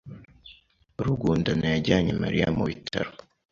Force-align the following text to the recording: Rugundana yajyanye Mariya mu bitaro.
Rugundana 1.05 1.65
yajyanye 1.73 2.11
Mariya 2.21 2.47
mu 2.57 2.63
bitaro. 2.69 3.11